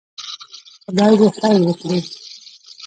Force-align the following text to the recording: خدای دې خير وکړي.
خدای 0.83 1.13
دې 1.19 1.29
خير 1.37 1.59
وکړي. 1.65 1.99